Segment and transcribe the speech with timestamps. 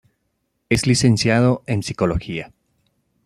[0.67, 2.51] Es licenciado en psicología.